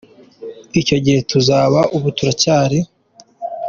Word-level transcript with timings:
Icyo 0.81 0.97
gihe 1.05 1.19
tuzaba 1.29 1.79
Ubu 1.95 2.07
turacyari. 2.17 2.79